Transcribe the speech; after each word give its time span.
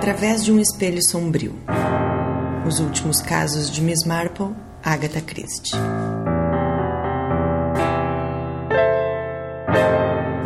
Através 0.00 0.42
de 0.42 0.50
um 0.50 0.58
espelho 0.58 0.98
sombrio. 1.10 1.54
Os 2.66 2.80
últimos 2.80 3.20
casos 3.20 3.70
de 3.70 3.82
Miss 3.82 4.02
Marple, 4.06 4.54
Agatha 4.82 5.20
Christie. 5.20 5.76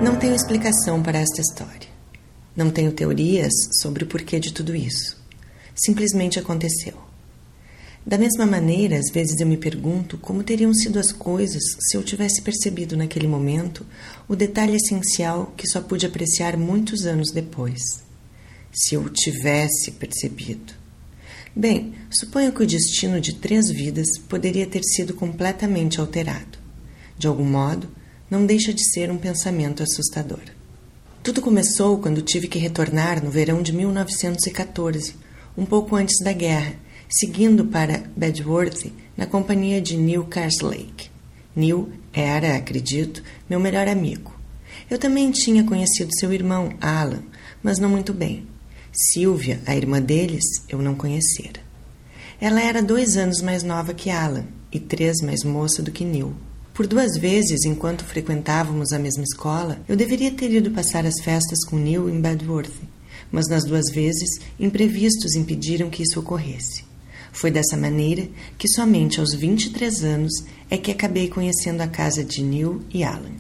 Não 0.03 0.17
tenho 0.17 0.35
explicação 0.35 1.01
para 1.01 1.21
esta 1.21 1.41
história. 1.41 1.89
Não 2.57 2.69
tenho 2.69 2.91
teorias 2.91 3.53
sobre 3.81 4.03
o 4.03 4.09
porquê 4.09 4.41
de 4.41 4.53
tudo 4.53 4.75
isso. 4.75 5.17
Simplesmente 5.73 6.37
aconteceu. 6.37 6.95
Da 8.05 8.19
mesma 8.19 8.45
maneira, 8.47 8.99
às 8.99 9.09
vezes 9.13 9.39
eu 9.39 9.47
me 9.47 9.57
pergunto 9.57 10.19
como 10.19 10.43
teriam 10.43 10.75
sido 10.75 10.99
as 10.99 11.13
coisas 11.13 11.63
se 11.79 11.97
eu 11.97 12.03
tivesse 12.03 12.43
percebido 12.43 12.97
naquele 12.97 13.29
momento 13.29 13.87
o 14.29 14.35
detalhe 14.35 14.75
essencial 14.75 15.55
que 15.57 15.69
só 15.69 15.81
pude 15.81 16.05
apreciar 16.05 16.57
muitos 16.57 17.07
anos 17.07 17.31
depois. 17.31 18.03
Se 18.75 18.95
eu 18.95 19.09
tivesse 19.09 19.93
percebido. 19.93 20.75
Bem, 21.55 21.95
suponho 22.11 22.53
que 22.53 22.63
o 22.63 22.67
destino 22.67 23.21
de 23.21 23.35
três 23.35 23.71
vidas 23.71 24.19
poderia 24.29 24.67
ter 24.67 24.83
sido 24.83 25.15
completamente 25.15 26.01
alterado. 26.01 26.59
De 27.17 27.27
algum 27.27 27.45
modo, 27.45 27.89
não 28.29 28.45
deixa 28.45 28.75
de 28.75 28.85
ser 28.93 29.11
um 29.11 29.17
pensamento 29.17 29.83
assustador. 29.83 30.43
Tudo 31.23 31.41
começou 31.41 31.99
quando 31.99 32.21
tive 32.21 32.49
que 32.49 32.59
retornar 32.59 33.23
no 33.25 33.31
verão 33.31 33.63
de 33.63 33.73
1914, 33.73 35.15
um 35.57 35.65
pouco 35.65 35.95
antes 35.95 36.19
da 36.25 36.33
guerra 36.33 36.75
seguindo 37.09 37.67
para 37.67 38.03
Bedworth 38.17 38.93
na 39.17 39.27
companhia 39.27 39.81
de 39.81 39.97
Neil 39.97 40.25
Carslake. 40.25 41.11
Neil 41.55 41.93
era, 42.13 42.57
acredito, 42.57 43.23
meu 43.49 43.61
melhor 43.61 43.87
amigo. 43.87 44.35
Eu 44.91 44.99
também 44.99 45.31
tinha 45.31 45.65
conhecido 45.65 46.11
seu 46.19 46.33
irmão, 46.33 46.71
Alan, 46.81 47.23
mas 47.63 47.79
não 47.79 47.89
muito 47.89 48.13
bem. 48.13 48.47
Sylvia, 48.97 49.61
a 49.67 49.75
irmã 49.75 50.01
deles, 50.01 50.45
eu 50.69 50.81
não 50.81 50.95
conhecera. 50.95 51.61
Ela 52.41 52.63
era 52.63 52.81
dois 52.81 53.17
anos 53.17 53.43
mais 53.43 53.65
nova 53.65 53.93
que 53.93 54.09
Alan 54.09 54.45
e 54.71 54.79
três 54.79 55.21
mais 55.21 55.43
moça 55.43 55.83
do 55.83 55.91
que 55.91 56.05
Neil. 56.05 56.33
Por 56.73 56.87
duas 56.87 57.17
vezes, 57.19 57.65
enquanto 57.65 58.05
frequentávamos 58.05 58.93
a 58.93 58.99
mesma 58.99 59.25
escola, 59.25 59.81
eu 59.89 59.97
deveria 59.97 60.31
ter 60.31 60.53
ido 60.53 60.71
passar 60.71 61.05
as 61.07 61.21
festas 61.21 61.65
com 61.65 61.77
Neil 61.77 62.09
em 62.09 62.21
Bedworth, 62.21 62.73
mas 63.33 63.49
nas 63.49 63.65
duas 63.65 63.91
vezes, 63.91 64.39
imprevistos 64.61 65.35
impediram 65.35 65.91
que 65.91 66.05
isso 66.05 66.21
ocorresse. 66.21 66.85
Foi 67.33 67.51
dessa 67.51 67.77
maneira 67.77 68.29
que 68.57 68.69
somente 68.69 69.19
aos 69.19 69.35
23 69.35 70.05
anos 70.05 70.33
é 70.71 70.79
que 70.79 70.93
acabei 70.93 71.29
conhecendo 71.29 71.81
a 71.81 71.89
casa 71.89 72.23
de 72.23 72.45
Neil 72.45 72.81
e 72.93 73.03
Alan. 73.03 73.35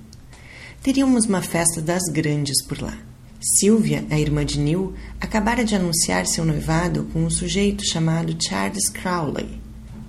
Teríamos 0.82 1.26
uma 1.26 1.42
festa 1.42 1.80
das 1.80 2.02
grandes 2.12 2.60
por 2.66 2.82
lá. 2.82 3.03
Sylvia, 3.44 4.06
a 4.10 4.18
irmã 4.18 4.42
de 4.42 4.58
Neil, 4.58 4.94
acabara 5.20 5.62
de 5.62 5.74
anunciar 5.74 6.26
seu 6.26 6.46
noivado 6.46 7.04
com 7.12 7.26
um 7.26 7.28
sujeito 7.28 7.86
chamado 7.86 8.34
Charles 8.42 8.88
Crowley. 8.88 9.60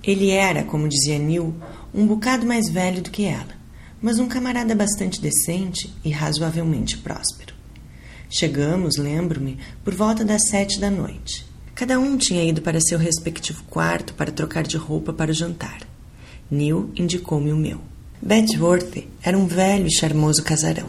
Ele 0.02 0.30
era, 0.30 0.64
como 0.64 0.88
dizia 0.88 1.18
Neil, 1.18 1.54
um 1.92 2.06
bocado 2.06 2.46
mais 2.46 2.70
velho 2.70 3.02
do 3.02 3.10
que 3.10 3.26
ela, 3.26 3.54
mas 4.00 4.18
um 4.18 4.26
camarada 4.26 4.74
bastante 4.74 5.20
decente 5.20 5.92
e 6.02 6.10
razoavelmente 6.10 6.96
próspero. 6.96 7.54
Chegamos, 8.30 8.96
lembro-me, 8.96 9.58
por 9.84 9.94
volta 9.94 10.24
das 10.24 10.48
sete 10.48 10.80
da 10.80 10.90
noite. 10.90 11.44
Cada 11.74 12.00
um 12.00 12.16
tinha 12.16 12.42
ido 12.42 12.62
para 12.62 12.80
seu 12.80 12.98
respectivo 12.98 13.64
quarto 13.64 14.14
para 14.14 14.32
trocar 14.32 14.62
de 14.62 14.78
roupa 14.78 15.12
para 15.12 15.30
o 15.30 15.34
jantar. 15.34 15.80
Neil 16.50 16.90
indicou-me 16.96 17.52
o 17.52 17.56
meu. 17.56 17.82
Betworth 18.22 19.06
era 19.22 19.36
um 19.36 19.46
velho 19.46 19.86
e 19.86 19.94
charmoso 19.94 20.42
casarão. 20.42 20.88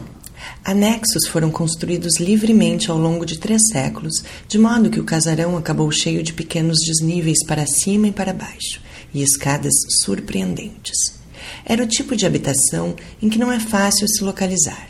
Anexos 0.64 1.26
foram 1.28 1.50
construídos 1.50 2.18
livremente 2.20 2.90
ao 2.90 2.98
longo 2.98 3.24
de 3.24 3.38
três 3.38 3.60
séculos, 3.72 4.22
de 4.46 4.58
modo 4.58 4.90
que 4.90 5.00
o 5.00 5.04
casarão 5.04 5.56
acabou 5.56 5.90
cheio 5.90 6.22
de 6.22 6.32
pequenos 6.32 6.78
desníveis 6.84 7.44
para 7.44 7.66
cima 7.66 8.08
e 8.08 8.12
para 8.12 8.32
baixo, 8.32 8.80
e 9.12 9.22
escadas 9.22 9.72
surpreendentes. 10.02 11.18
Era 11.64 11.82
o 11.82 11.86
tipo 11.86 12.16
de 12.16 12.26
habitação 12.26 12.94
em 13.20 13.28
que 13.28 13.38
não 13.38 13.52
é 13.52 13.60
fácil 13.60 14.06
se 14.08 14.22
localizar. 14.22 14.88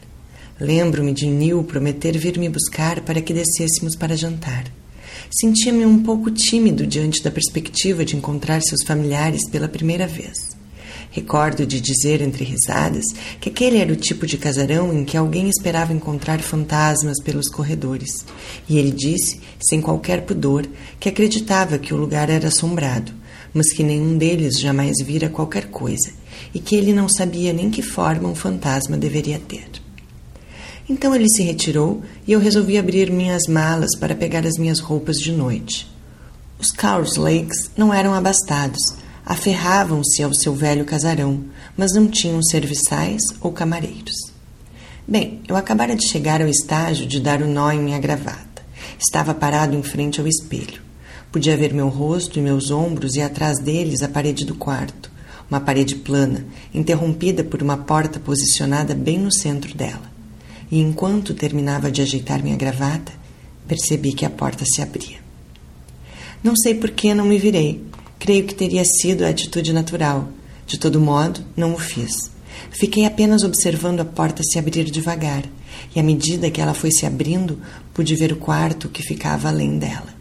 Lembro-me 0.61 1.13
de 1.13 1.27
Neil 1.27 1.63
prometer 1.63 2.19
vir 2.19 2.39
me 2.39 2.49
buscar 2.49 3.01
para 3.03 3.23
que 3.23 3.33
descêssemos 3.33 3.95
para 3.95 4.17
jantar. 4.17 4.65
Sentia-me 5.31 5.87
um 5.87 6.03
pouco 6.03 6.31
tímido 6.31 6.87
diante 6.87 7.23
da 7.23 7.31
perspectiva 7.31 8.05
de 8.05 8.17
encontrar 8.17 8.61
seus 8.63 8.83
familiares 8.83 9.49
pela 9.51 9.69
primeira 9.69 10.07
vez. 10.07 10.58
Recordo 11.11 11.67
de 11.67 11.81
dizer 11.81 12.21
entre 12.21 12.45
risadas 12.45 13.05
que 13.41 13.49
aquele 13.49 13.79
era 13.79 13.93
o 13.93 13.97
tipo 13.97 14.27
de 14.27 14.37
casarão 14.37 14.93
em 14.93 15.05
que 15.05 15.17
alguém 15.17 15.49
esperava 15.49 15.93
encontrar 15.93 16.41
fantasmas 16.41 17.21
pelos 17.23 17.49
corredores, 17.49 18.25
e 18.69 18.79
ele 18.79 18.91
disse, 18.91 19.41
sem 19.61 19.81
qualquer 19.81 20.23
pudor, 20.27 20.67
que 21.01 21.09
acreditava 21.09 21.79
que 21.79 21.95
o 21.95 21.97
lugar 21.97 22.29
era 22.29 22.49
assombrado, 22.49 23.13
mas 23.55 23.73
que 23.73 23.83
nenhum 23.83 24.19
deles 24.19 24.61
jamais 24.61 24.97
vira 25.03 25.29
qualquer 25.29 25.67
coisa, 25.69 26.13
e 26.55 26.59
que 26.59 26.77
ele 26.77 26.93
não 26.93 27.09
sabia 27.09 27.53
nem 27.53 27.71
que 27.71 27.83
forma 27.83 28.29
um 28.29 28.35
fantasma 28.35 28.97
deveria 28.97 29.39
ter. 29.39 29.69
Então 30.89 31.15
ele 31.15 31.29
se 31.29 31.43
retirou 31.43 32.03
e 32.27 32.33
eu 32.33 32.41
resolvi 32.41 32.79
abrir 32.79 33.11
minhas 33.11 33.43
malas 33.47 33.95
para 33.99 34.15
pegar 34.15 34.47
as 34.47 34.57
minhas 34.59 34.81
roupas 34.81 35.17
de 35.17 35.33
noite. 35.33 35.87
Os 36.59 37.17
Lakes 37.17 37.71
não 37.77 37.93
eram 37.93 38.15
abastados, 38.15 38.97
aferravam-se 39.29 40.23
ao 40.23 40.33
seu 40.33 40.55
velho 40.55 40.87
casarão, 40.87 41.45
mas 41.77 41.93
não 41.93 42.09
tinham 42.09 42.43
serviçais 42.43 43.21
ou 43.43 43.53
camareiros. 43.53 44.33
Bem, 45.07 45.41
eu 45.47 45.57
acabara 45.57 45.95
de 45.95 46.09
chegar 46.09 46.41
ao 46.41 46.49
estágio 46.49 47.07
de 47.07 47.21
dar 47.21 47.43
o 47.43 47.47
nó 47.47 47.71
em 47.71 47.79
minha 47.79 47.99
gravata. 47.99 48.63
Estava 48.99 49.35
parado 49.35 49.77
em 49.77 49.83
frente 49.83 50.21
ao 50.21 50.27
espelho. 50.27 50.81
Podia 51.31 51.57
ver 51.57 51.75
meu 51.75 51.89
rosto 51.89 52.39
e 52.39 52.43
meus 52.43 52.71
ombros 52.71 53.15
e 53.17 53.21
atrás 53.21 53.59
deles 53.59 54.03
a 54.03 54.09
parede 54.09 54.47
do 54.47 54.55
quarto, 54.55 55.11
uma 55.51 55.61
parede 55.61 55.97
plana, 55.97 56.47
interrompida 56.73 57.45
por 57.45 57.63
uma 57.63 57.77
porta 57.77 58.19
posicionada 58.19 58.95
bem 58.95 59.19
no 59.19 59.31
centro 59.31 59.77
dela 59.77 60.09
e 60.71 60.81
enquanto 60.81 61.35
terminava 61.35 61.91
de 61.91 62.03
ajeitar 62.03 62.43
minha 62.43 62.57
gravata, 62.57 63.13
percebi 63.67 64.13
que 64.13 64.25
a 64.25 64.31
porta 64.31 64.65
se 64.65 64.83
abria. 64.83 65.19
Não 66.43 66.55
sei 66.57 66.75
por 66.75 66.91
que 66.91 67.15
não 67.15 67.25
me 67.25 67.39
virei. 67.39 67.83
Creio 68.19 68.45
que 68.45 68.55
teria 68.55 68.85
sido 68.85 69.25
a 69.25 69.29
atitude 69.29 69.73
natural. 69.73 70.29
De 70.67 70.79
todo 70.79 71.01
modo, 71.01 71.41
não 71.57 71.75
o 71.75 71.79
fiz. 71.79 72.31
Fiquei 72.71 73.07
apenas 73.07 73.45
observando 73.45 74.01
a 74.01 74.05
porta 74.05 74.43
se 74.43 74.59
abrir 74.59 74.85
devagar, 74.85 75.45
e 75.95 76.01
à 76.01 76.03
medida 76.03 76.51
que 76.51 76.61
ela 76.61 76.75
foi 76.75 76.91
se 76.91 77.07
abrindo, 77.07 77.61
pude 77.95 78.15
ver 78.15 78.33
o 78.33 78.37
quarto 78.37 78.89
que 78.89 79.03
ficava 79.03 79.49
além 79.49 79.79
dela. 79.79 80.15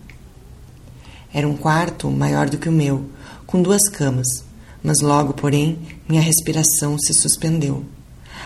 Era 1.34 1.48
um 1.48 1.58
quarto 1.58 2.10
maior 2.10 2.50
do 2.50 2.58
que 2.58 2.70
o 2.70 2.72
meu, 2.72 3.06
com 3.46 3.62
duas 3.62 3.90
camas, 3.90 4.28
mas 4.82 5.02
logo, 5.02 5.34
porém, 5.34 5.78
minha 6.08 6.22
respiração 6.22 6.98
se 6.98 7.14
suspendeu. 7.14 7.84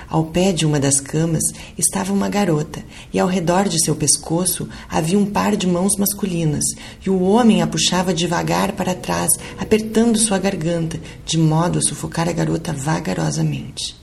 Ao 0.09 0.25
pé 0.25 0.52
de 0.52 0.66
uma 0.66 0.79
das 0.79 1.00
camas 1.00 1.44
estava 1.78 2.13
uma 2.13 2.29
garota, 2.29 2.84
e 3.13 3.19
ao 3.19 3.28
redor 3.28 3.68
de 3.68 3.84
seu 3.84 3.96
pescoço 3.96 4.68
havia 4.90 5.18
um 5.18 5.25
par 5.25 5.56
de 5.56 5.68
mãos 5.68 5.96
masculinas, 5.97 6.66
e 7.06 7.09
o 7.09 7.22
homem 7.22 7.62
a 7.62 7.68
puxava 7.68 8.13
devagar 8.13 8.74
para 8.74 8.96
trás, 8.96 9.30
apertando 9.59 10.18
sua 10.18 10.38
garganta, 10.38 11.00
de 11.25 11.38
modo 11.38 11.80
a 11.80 11.81
sufocar 11.81 12.28
a 12.28 12.34
garota 12.34 12.74
vagarosamente. 12.74 14.00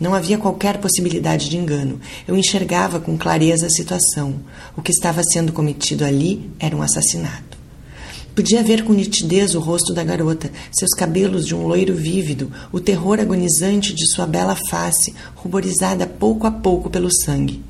Não 0.00 0.14
havia 0.14 0.38
qualquer 0.38 0.78
possibilidade 0.78 1.48
de 1.50 1.56
engano. 1.56 2.00
Eu 2.26 2.36
enxergava 2.36 3.00
com 3.00 3.18
clareza 3.18 3.66
a 3.66 3.70
situação. 3.70 4.36
O 4.76 4.82
que 4.82 4.92
estava 4.92 5.22
sendo 5.24 5.52
cometido 5.52 6.04
ali 6.04 6.48
era 6.60 6.76
um 6.76 6.82
assassinato. 6.82 7.57
Podia 8.38 8.62
ver 8.62 8.84
com 8.84 8.92
nitidez 8.92 9.56
o 9.56 9.58
rosto 9.58 9.92
da 9.92 10.04
garota, 10.04 10.48
seus 10.70 10.92
cabelos 10.92 11.44
de 11.44 11.56
um 11.56 11.66
loiro 11.66 11.92
vívido, 11.92 12.52
o 12.70 12.78
terror 12.78 13.18
agonizante 13.18 13.92
de 13.92 14.06
sua 14.06 14.28
bela 14.28 14.56
face, 14.70 15.12
ruborizada 15.34 16.06
pouco 16.06 16.46
a 16.46 16.50
pouco 16.52 16.88
pelo 16.88 17.10
sangue. 17.12 17.60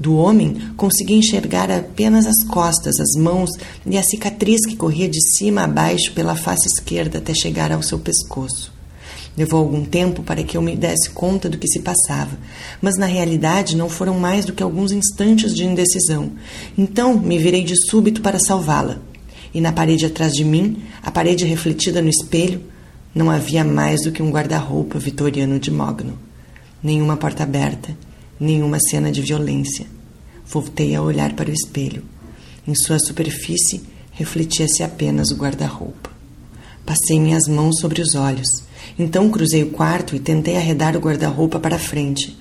Do 0.00 0.16
homem 0.16 0.72
conseguia 0.74 1.18
enxergar 1.18 1.70
apenas 1.70 2.24
as 2.24 2.42
costas, 2.44 2.98
as 2.98 3.10
mãos 3.22 3.50
e 3.84 3.98
a 3.98 4.02
cicatriz 4.02 4.64
que 4.64 4.74
corria 4.74 5.06
de 5.06 5.20
cima 5.36 5.64
a 5.64 5.66
baixo 5.66 6.10
pela 6.14 6.34
face 6.34 6.66
esquerda 6.66 7.18
até 7.18 7.34
chegar 7.34 7.70
ao 7.70 7.82
seu 7.82 7.98
pescoço. 7.98 8.72
Levou 9.36 9.60
algum 9.60 9.84
tempo 9.84 10.22
para 10.22 10.42
que 10.42 10.56
eu 10.56 10.62
me 10.62 10.74
desse 10.74 11.10
conta 11.10 11.46
do 11.46 11.58
que 11.58 11.68
se 11.68 11.80
passava, 11.80 12.38
mas 12.80 12.96
na 12.96 13.04
realidade 13.04 13.76
não 13.76 13.90
foram 13.90 14.18
mais 14.18 14.46
do 14.46 14.54
que 14.54 14.62
alguns 14.62 14.92
instantes 14.92 15.54
de 15.54 15.66
indecisão. 15.66 16.32
Então 16.78 17.18
me 17.18 17.36
virei 17.36 17.62
de 17.62 17.76
súbito 17.86 18.22
para 18.22 18.38
salvá-la 18.38 18.98
e 19.56 19.60
na 19.62 19.72
parede 19.72 20.04
atrás 20.04 20.34
de 20.34 20.44
mim, 20.44 20.82
a 21.02 21.10
parede 21.10 21.46
refletida 21.46 22.02
no 22.02 22.10
espelho, 22.10 22.60
não 23.14 23.30
havia 23.30 23.64
mais 23.64 24.02
do 24.02 24.12
que 24.12 24.22
um 24.22 24.30
guarda-roupa 24.30 24.98
vitoriano 24.98 25.58
de 25.58 25.70
mogno. 25.70 26.18
Nenhuma 26.82 27.16
porta 27.16 27.42
aberta, 27.42 27.96
nenhuma 28.38 28.78
cena 28.78 29.10
de 29.10 29.22
violência. 29.22 29.86
Voltei 30.46 30.94
a 30.94 31.00
olhar 31.00 31.32
para 31.32 31.48
o 31.48 31.54
espelho. 31.54 32.02
Em 32.68 32.74
sua 32.74 32.98
superfície 32.98 33.82
refletia-se 34.12 34.82
apenas 34.82 35.30
o 35.30 35.36
guarda-roupa. 35.36 36.10
Passei 36.84 37.18
minhas 37.18 37.48
mãos 37.48 37.80
sobre 37.80 38.02
os 38.02 38.14
olhos. 38.14 38.62
Então 38.98 39.30
cruzei 39.30 39.62
o 39.62 39.70
quarto 39.70 40.14
e 40.14 40.20
tentei 40.20 40.58
arredar 40.58 40.94
o 40.98 41.00
guarda-roupa 41.00 41.58
para 41.58 41.78
frente. 41.78 42.38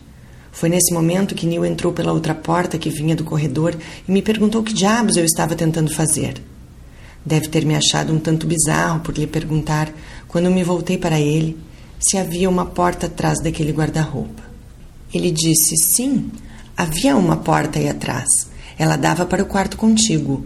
Foi 0.51 0.67
nesse 0.67 0.93
momento 0.93 1.33
que 1.33 1.47
Neil 1.47 1.63
entrou 1.63 1.93
pela 1.93 2.11
outra 2.11 2.35
porta 2.35 2.77
que 2.77 2.89
vinha 2.89 3.15
do 3.15 3.23
corredor 3.23 3.73
e 4.05 4.11
me 4.11 4.21
perguntou 4.21 4.61
que 4.61 4.73
diabos 4.73 5.15
eu 5.15 5.23
estava 5.23 5.55
tentando 5.55 5.95
fazer. 5.95 6.43
Deve 7.25 7.47
ter 7.47 7.65
me 7.65 7.75
achado 7.75 8.13
um 8.13 8.19
tanto 8.19 8.45
bizarro 8.45 8.99
por 8.99 9.17
lhe 9.17 9.25
perguntar, 9.25 9.91
quando 10.27 10.51
me 10.51 10.63
voltei 10.63 10.97
para 10.97 11.19
ele, 11.19 11.57
se 11.99 12.17
havia 12.17 12.49
uma 12.49 12.65
porta 12.65 13.07
atrás 13.07 13.41
daquele 13.41 13.71
guarda-roupa. 13.71 14.43
Ele 15.13 15.31
disse: 15.31 15.75
Sim, 15.95 16.29
havia 16.77 17.15
uma 17.17 17.37
porta 17.37 17.79
aí 17.79 17.89
atrás. 17.89 18.27
Ela 18.77 18.95
dava 18.95 19.25
para 19.25 19.41
o 19.41 19.47
quarto 19.47 19.75
contíguo. 19.75 20.45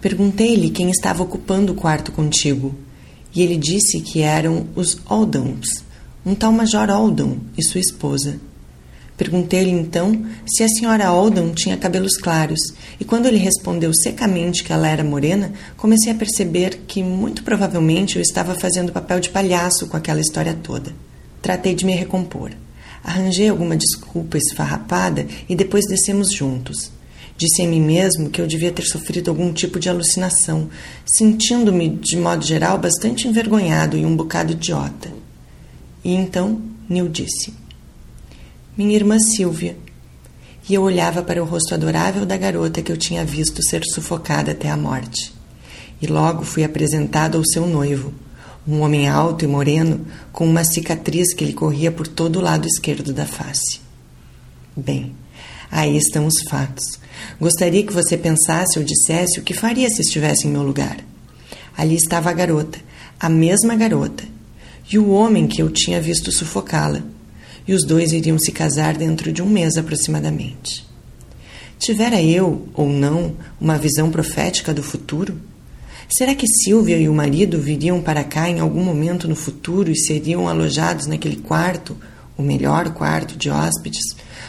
Perguntei-lhe 0.00 0.70
quem 0.70 0.90
estava 0.90 1.22
ocupando 1.22 1.72
o 1.72 1.76
quarto 1.76 2.12
contíguo, 2.12 2.74
e 3.34 3.42
ele 3.42 3.56
disse 3.56 4.00
que 4.00 4.22
eram 4.22 4.66
os 4.74 4.98
Oldhams, 5.08 5.84
um 6.24 6.34
tal 6.34 6.52
Major 6.52 6.88
Oldham 6.88 7.38
e 7.58 7.62
sua 7.62 7.80
esposa. 7.80 8.38
Perguntei-lhe 9.16 9.70
então 9.70 10.24
se 10.44 10.64
a 10.64 10.68
senhora 10.68 11.12
Oldham 11.12 11.54
tinha 11.54 11.76
cabelos 11.76 12.16
claros, 12.16 12.58
e 12.98 13.04
quando 13.04 13.26
ele 13.26 13.36
respondeu 13.36 13.94
secamente 13.94 14.64
que 14.64 14.72
ela 14.72 14.88
era 14.88 15.04
morena, 15.04 15.52
comecei 15.76 16.10
a 16.10 16.16
perceber 16.16 16.80
que 16.86 17.02
muito 17.02 17.44
provavelmente 17.44 18.16
eu 18.16 18.22
estava 18.22 18.54
fazendo 18.56 18.92
papel 18.92 19.20
de 19.20 19.30
palhaço 19.30 19.86
com 19.86 19.96
aquela 19.96 20.20
história 20.20 20.54
toda. 20.54 20.92
Tratei 21.40 21.74
de 21.74 21.86
me 21.86 21.92
recompor. 21.92 22.50
Arranjei 23.04 23.48
alguma 23.48 23.76
desculpa 23.76 24.36
esfarrapada 24.36 25.26
e 25.48 25.54
depois 25.54 25.84
descemos 25.86 26.32
juntos. 26.32 26.90
Disse 27.36 27.62
em 27.62 27.68
mim 27.68 27.80
mesmo 27.80 28.30
que 28.30 28.40
eu 28.40 28.46
devia 28.46 28.72
ter 28.72 28.84
sofrido 28.84 29.28
algum 29.28 29.52
tipo 29.52 29.78
de 29.78 29.88
alucinação, 29.88 30.68
sentindo-me, 31.04 31.88
de 31.88 32.16
modo 32.16 32.44
geral, 32.44 32.78
bastante 32.78 33.28
envergonhado 33.28 33.96
e 33.96 34.06
um 34.06 34.16
bocado 34.16 34.52
idiota. 34.52 35.12
E 36.04 36.14
então 36.14 36.62
Neil 36.88 37.08
disse: 37.08 37.52
minha 38.76 38.96
irmã 38.96 39.20
Silvia. 39.20 39.76
E 40.68 40.74
eu 40.74 40.82
olhava 40.82 41.22
para 41.22 41.40
o 41.40 41.46
rosto 41.46 41.74
adorável 41.74 42.26
da 42.26 42.36
garota 42.36 42.82
que 42.82 42.90
eu 42.90 42.96
tinha 42.96 43.24
visto 43.24 43.62
ser 43.62 43.84
sufocada 43.84 44.50
até 44.50 44.68
a 44.68 44.76
morte. 44.76 45.32
E 46.02 46.06
logo 46.08 46.44
fui 46.44 46.64
apresentado 46.64 47.38
ao 47.38 47.44
seu 47.44 47.66
noivo, 47.66 48.12
um 48.66 48.80
homem 48.80 49.08
alto 49.08 49.44
e 49.44 49.48
moreno, 49.48 50.04
com 50.32 50.44
uma 50.44 50.64
cicatriz 50.64 51.32
que 51.34 51.44
lhe 51.44 51.52
corria 51.52 51.92
por 51.92 52.08
todo 52.08 52.38
o 52.40 52.42
lado 52.42 52.66
esquerdo 52.66 53.12
da 53.12 53.26
face. 53.26 53.80
Bem, 54.76 55.14
aí 55.70 55.96
estão 55.96 56.26
os 56.26 56.42
fatos. 56.48 56.98
Gostaria 57.40 57.86
que 57.86 57.92
você 57.92 58.16
pensasse 58.16 58.76
ou 58.78 58.84
dissesse 58.84 59.38
o 59.38 59.42
que 59.42 59.54
faria 59.54 59.88
se 59.88 60.00
estivesse 60.00 60.48
em 60.48 60.50
meu 60.50 60.62
lugar. 60.62 60.96
Ali 61.76 61.94
estava 61.94 62.30
a 62.30 62.32
garota, 62.32 62.78
a 63.20 63.28
mesma 63.28 63.76
garota, 63.76 64.24
e 64.90 64.98
o 64.98 65.10
homem 65.10 65.46
que 65.46 65.62
eu 65.62 65.70
tinha 65.70 66.00
visto 66.00 66.32
sufocá-la 66.32 67.13
e 67.66 67.74
os 67.74 67.84
dois 67.84 68.12
iriam 68.12 68.38
se 68.38 68.52
casar 68.52 68.96
dentro 68.96 69.32
de 69.32 69.42
um 69.42 69.48
mês 69.48 69.76
aproximadamente. 69.76 70.86
Tivera 71.78 72.22
eu, 72.22 72.68
ou 72.74 72.88
não, 72.88 73.34
uma 73.60 73.76
visão 73.76 74.10
profética 74.10 74.72
do 74.72 74.82
futuro? 74.82 75.38
Será 76.08 76.34
que 76.34 76.46
Silvia 76.46 76.96
e 76.96 77.08
o 77.08 77.14
marido 77.14 77.58
viriam 77.58 78.00
para 78.00 78.22
cá 78.22 78.48
em 78.48 78.60
algum 78.60 78.84
momento 78.84 79.26
no 79.26 79.34
futuro 79.34 79.90
e 79.90 79.96
seriam 79.96 80.48
alojados 80.48 81.06
naquele 81.06 81.36
quarto, 81.36 81.96
o 82.36 82.42
melhor 82.42 82.92
quarto 82.92 83.36
de 83.36 83.50
hóspedes, 83.50 84.04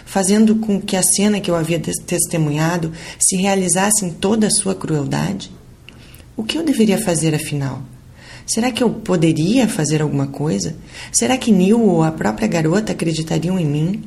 fazendo 0.05 0.55
com 0.55 0.81
que 0.81 0.95
a 0.95 1.03
cena 1.03 1.39
que 1.39 1.49
eu 1.49 1.55
havia 1.55 1.79
testemunhado 1.79 2.91
se 3.19 3.35
realizasse 3.35 4.05
em 4.05 4.11
toda 4.11 4.47
a 4.47 4.51
sua 4.51 4.75
crueldade? 4.75 5.51
O 6.35 6.43
que 6.43 6.57
eu 6.57 6.63
deveria 6.63 6.97
fazer 6.97 7.33
afinal? 7.33 7.81
Será 8.45 8.71
que 8.71 8.83
eu 8.83 8.91
poderia 8.91 9.67
fazer 9.67 10.01
alguma 10.01 10.27
coisa? 10.27 10.75
Será 11.11 11.35
que 11.37 11.51
Neil 11.51 11.81
ou 11.81 12.03
a 12.03 12.11
própria 12.11 12.47
garota 12.47 12.91
acreditariam 12.91 13.59
em 13.59 13.65
mim? 13.65 14.03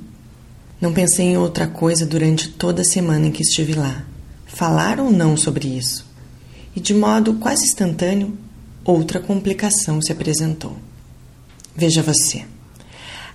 Não 0.80 0.92
pensei 0.92 1.26
em 1.26 1.36
outra 1.36 1.66
coisa 1.66 2.06
durante 2.06 2.48
toda 2.48 2.82
a 2.82 2.84
semana 2.84 3.26
em 3.26 3.32
que 3.32 3.42
estive 3.42 3.74
lá. 3.74 4.04
Falar 4.46 5.00
ou 5.00 5.10
não 5.10 5.36
sobre 5.36 5.66
isso? 5.66 6.06
E 6.74 6.80
de 6.80 6.94
modo 6.94 7.34
quase 7.34 7.64
instantâneo, 7.64 8.38
outra 8.84 9.18
complicação 9.18 10.00
se 10.00 10.12
apresentou. 10.12 10.76
Veja 11.74 12.00
você. 12.00 12.44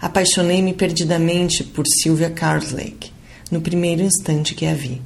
Apaixonei-me 0.02 0.74
perdidamente 0.74 1.66
por 1.66 1.84
Sylvia 1.86 2.30
Carslake 2.30 3.12
no 3.52 3.60
primeiro 3.60 4.02
instante 4.02 4.56
que 4.56 4.66
a 4.66 4.74
vi. 4.74 5.02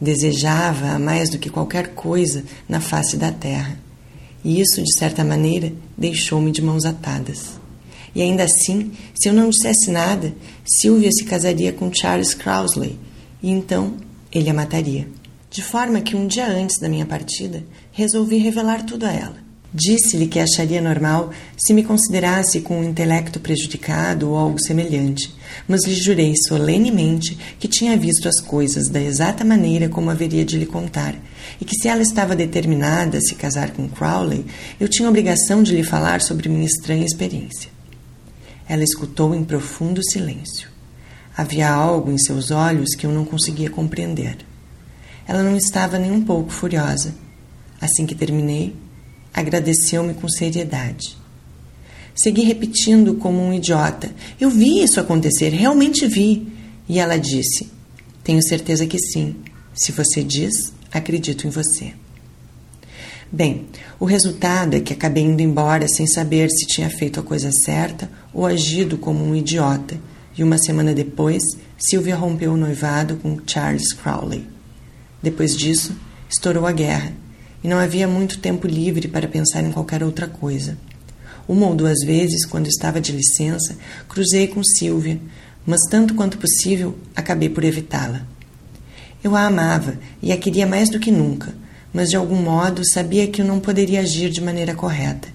Desejava-a 0.00 0.98
mais 1.00 1.30
do 1.30 1.38
que 1.38 1.50
qualquer 1.50 1.94
coisa 1.94 2.44
na 2.68 2.80
face 2.80 3.16
da 3.16 3.32
terra 3.32 3.76
e 4.44 4.60
isso, 4.60 4.82
de 4.82 4.98
certa 4.98 5.24
maneira, 5.24 5.72
deixou-me 5.96 6.50
de 6.50 6.62
mãos 6.62 6.84
atadas. 6.84 7.60
E 8.14 8.20
ainda 8.20 8.44
assim, 8.44 8.92
se 9.14 9.28
eu 9.28 9.32
não 9.32 9.50
dissesse 9.50 9.90
nada, 9.90 10.34
Sylvia 10.64 11.10
se 11.10 11.24
casaria 11.24 11.72
com 11.72 11.92
Charles 11.92 12.34
Crowsley 12.34 12.98
e 13.42 13.50
então 13.50 13.96
ele 14.30 14.50
a 14.50 14.54
mataria. 14.54 15.08
De 15.50 15.62
forma 15.62 16.00
que 16.00 16.16
um 16.16 16.26
dia 16.26 16.46
antes 16.46 16.78
da 16.78 16.88
minha 16.88 17.06
partida, 17.06 17.64
resolvi 17.92 18.36
revelar 18.38 18.84
tudo 18.84 19.04
a 19.04 19.12
ela. 19.12 19.41
Disse-lhe 19.74 20.26
que 20.26 20.38
acharia 20.38 20.82
normal 20.82 21.30
se 21.56 21.72
me 21.72 21.82
considerasse 21.82 22.60
com 22.60 22.80
um 22.80 22.84
intelecto 22.84 23.40
prejudicado 23.40 24.28
ou 24.28 24.36
algo 24.36 24.62
semelhante, 24.62 25.34
mas 25.66 25.86
lhe 25.86 25.94
jurei 25.94 26.34
solenemente 26.46 27.38
que 27.58 27.66
tinha 27.66 27.96
visto 27.96 28.28
as 28.28 28.38
coisas 28.38 28.90
da 28.90 29.00
exata 29.00 29.42
maneira 29.44 29.88
como 29.88 30.10
haveria 30.10 30.44
de 30.44 30.58
lhe 30.58 30.66
contar, 30.66 31.14
e 31.58 31.64
que 31.64 31.74
se 31.74 31.88
ela 31.88 32.02
estava 32.02 32.36
determinada 32.36 33.16
a 33.16 33.20
se 33.22 33.34
casar 33.34 33.70
com 33.70 33.88
Crowley, 33.88 34.44
eu 34.78 34.88
tinha 34.88 35.08
obrigação 35.08 35.62
de 35.62 35.74
lhe 35.74 35.82
falar 35.82 36.20
sobre 36.20 36.50
minha 36.50 36.66
estranha 36.66 37.06
experiência. 37.06 37.70
Ela 38.68 38.84
escutou 38.84 39.34
em 39.34 39.42
profundo 39.42 40.04
silêncio. 40.04 40.68
Havia 41.34 41.70
algo 41.70 42.10
em 42.10 42.18
seus 42.18 42.50
olhos 42.50 42.94
que 42.94 43.06
eu 43.06 43.10
não 43.10 43.24
conseguia 43.24 43.70
compreender. 43.70 44.36
Ela 45.26 45.42
não 45.42 45.56
estava 45.56 45.98
nem 45.98 46.12
um 46.12 46.22
pouco 46.22 46.50
furiosa. 46.50 47.14
Assim 47.80 48.04
que 48.04 48.14
terminei, 48.14 48.76
agradeceu-me 49.32 50.14
com 50.14 50.28
seriedade. 50.28 51.16
Segui 52.14 52.42
repetindo 52.42 53.14
como 53.14 53.40
um 53.40 53.52
idiota: 53.52 54.10
Eu 54.40 54.50
vi 54.50 54.82
isso 54.82 55.00
acontecer, 55.00 55.50
realmente 55.50 56.06
vi. 56.06 56.46
E 56.88 56.98
ela 56.98 57.16
disse: 57.16 57.70
Tenho 58.22 58.42
certeza 58.42 58.86
que 58.86 58.98
sim. 58.98 59.36
Se 59.74 59.92
você 59.92 60.22
diz, 60.22 60.72
acredito 60.92 61.46
em 61.46 61.50
você. 61.50 61.94
Bem, 63.30 63.66
o 63.98 64.04
resultado 64.04 64.76
é 64.76 64.80
que 64.80 64.92
acabei 64.92 65.22
indo 65.22 65.40
embora 65.40 65.88
sem 65.88 66.06
saber 66.06 66.50
se 66.50 66.66
tinha 66.66 66.90
feito 66.90 67.18
a 67.18 67.22
coisa 67.22 67.50
certa 67.64 68.10
ou 68.34 68.44
agido 68.44 68.98
como 68.98 69.24
um 69.24 69.34
idiota, 69.34 69.98
e 70.36 70.42
uma 70.42 70.58
semana 70.58 70.92
depois, 70.92 71.42
Sylvia 71.78 72.14
rompeu 72.14 72.52
o 72.52 72.56
noivado 72.56 73.16
com 73.16 73.40
Charles 73.46 73.92
Crowley. 73.94 74.46
Depois 75.22 75.56
disso, 75.56 75.96
estourou 76.28 76.66
a 76.66 76.72
guerra, 76.72 77.14
e 77.62 77.68
não 77.68 77.78
havia 77.78 78.08
muito 78.08 78.38
tempo 78.38 78.66
livre 78.66 79.08
para 79.08 79.28
pensar 79.28 79.62
em 79.62 79.72
qualquer 79.72 80.02
outra 80.02 80.26
coisa. 80.26 80.76
Uma 81.48 81.66
ou 81.66 81.74
duas 81.74 82.00
vezes, 82.04 82.46
quando 82.46 82.66
estava 82.66 83.00
de 83.00 83.12
licença, 83.12 83.76
cruzei 84.08 84.46
com 84.46 84.62
Sylvia, 84.62 85.20
mas 85.66 85.80
tanto 85.90 86.14
quanto 86.14 86.38
possível 86.38 86.96
acabei 87.14 87.48
por 87.48 87.64
evitá-la. 87.64 88.22
Eu 89.22 89.36
a 89.36 89.46
amava 89.46 89.98
e 90.20 90.32
a 90.32 90.36
queria 90.36 90.66
mais 90.66 90.88
do 90.90 90.98
que 90.98 91.10
nunca, 91.10 91.54
mas 91.92 92.08
de 92.08 92.16
algum 92.16 92.36
modo 92.36 92.82
sabia 92.84 93.26
que 93.26 93.42
eu 93.42 93.46
não 93.46 93.60
poderia 93.60 94.00
agir 94.00 94.30
de 94.30 94.40
maneira 94.40 94.74
correta. 94.74 95.28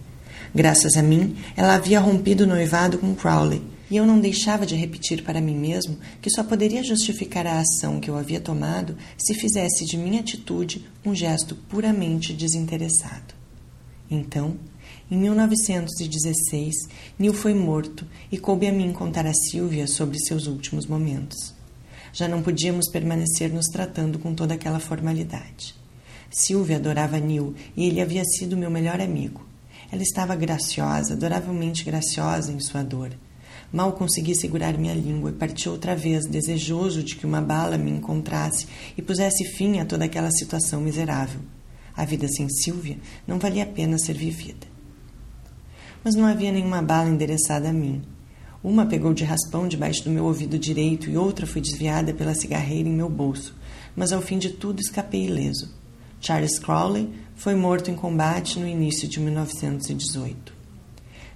Graças 0.53 0.97
a 0.97 1.01
mim, 1.01 1.35
ela 1.55 1.75
havia 1.75 1.99
rompido 1.99 2.43
o 2.43 2.47
noivado 2.47 2.97
com 2.97 3.13
Crowley, 3.13 3.61
e 3.89 3.95
eu 3.95 4.05
não 4.05 4.19
deixava 4.19 4.65
de 4.65 4.75
repetir 4.75 5.23
para 5.23 5.41
mim 5.41 5.55
mesmo 5.55 5.97
que 6.21 6.29
só 6.29 6.43
poderia 6.43 6.83
justificar 6.83 7.47
a 7.47 7.59
ação 7.59 7.99
que 7.99 8.09
eu 8.09 8.17
havia 8.17 8.39
tomado 8.39 8.97
se 9.17 9.33
fizesse 9.33 9.85
de 9.85 9.97
minha 9.97 10.19
atitude 10.19 10.85
um 11.05 11.15
gesto 11.15 11.55
puramente 11.55 12.33
desinteressado. 12.33 13.33
Então, 14.09 14.57
em 15.09 15.17
1916, 15.17 16.75
Neil 17.17 17.33
foi 17.33 17.53
morto 17.53 18.05
e 18.31 18.37
coube 18.37 18.67
a 18.67 18.71
mim 18.71 18.91
contar 18.91 19.25
a 19.25 19.33
Silvia 19.33 19.87
sobre 19.87 20.19
seus 20.19 20.47
últimos 20.47 20.85
momentos. 20.85 21.53
Já 22.11 22.27
não 22.27 22.41
podíamos 22.41 22.89
permanecer 22.89 23.53
nos 23.53 23.67
tratando 23.67 24.19
com 24.19 24.33
toda 24.33 24.53
aquela 24.53 24.79
formalidade. 24.79 25.75
Silvia 26.29 26.75
adorava 26.75 27.19
Neil 27.19 27.55
e 27.75 27.85
ele 27.85 28.01
havia 28.01 28.23
sido 28.25 28.57
meu 28.57 28.69
melhor 28.69 28.99
amigo. 28.99 29.45
Ela 29.89 30.03
estava 30.03 30.35
graciosa, 30.35 31.13
adoravelmente 31.13 31.85
graciosa 31.85 32.51
em 32.51 32.59
sua 32.59 32.83
dor. 32.83 33.11
Mal 33.71 33.91
consegui 33.93 34.35
segurar 34.35 34.77
minha 34.77 34.93
língua 34.93 35.29
e 35.29 35.33
parti 35.33 35.67
outra 35.67 35.95
vez, 35.95 36.25
desejoso 36.25 37.03
de 37.03 37.15
que 37.15 37.25
uma 37.25 37.41
bala 37.41 37.77
me 37.77 37.91
encontrasse 37.91 38.67
e 38.97 39.01
pusesse 39.01 39.45
fim 39.55 39.79
a 39.79 39.85
toda 39.85 40.05
aquela 40.05 40.31
situação 40.31 40.81
miserável. 40.81 41.41
A 41.95 42.05
vida 42.05 42.27
sem 42.27 42.47
Silvia 42.49 42.97
não 43.27 43.39
valia 43.39 43.63
a 43.63 43.67
pena 43.67 43.97
ser 43.97 44.13
vivida 44.13 44.77
mas 46.07 46.15
não 46.15 46.25
havia 46.25 46.53
nenhuma 46.53 46.81
bala 46.81 47.09
endereçada 47.09 47.69
a 47.69 47.73
mim. 47.73 48.01
Uma 48.63 48.85
pegou 48.85 49.13
de 49.13 49.25
raspão 49.25 49.67
debaixo 49.67 50.05
do 50.05 50.09
meu 50.09 50.23
ouvido 50.23 50.57
direito 50.57 51.09
e 51.09 51.17
outra 51.17 51.45
foi 51.45 51.61
desviada 51.61 52.13
pela 52.13 52.33
cigarreira 52.33 52.87
em 52.87 52.93
meu 52.93 53.09
bolso, 53.09 53.53
mas 53.93 54.13
ao 54.13 54.21
fim 54.21 54.37
de 54.37 54.51
tudo 54.51 54.79
escapei 54.79 55.25
ileso. 55.25 55.69
Charles 56.21 56.59
Crowley 56.59 57.09
foi 57.35 57.55
morto 57.55 57.91
em 57.91 57.95
combate 57.95 58.57
no 58.57 58.67
início 58.67 59.05
de 59.05 59.19
1918. 59.19 60.53